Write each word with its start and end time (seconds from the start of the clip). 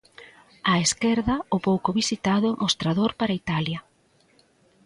Á 0.71 0.73
esquerda, 0.85 1.35
o 1.55 1.57
pouco 1.67 1.89
visitado 1.99 2.47
mostrador 2.63 3.11
para 3.19 3.37
Italia. 3.43 3.79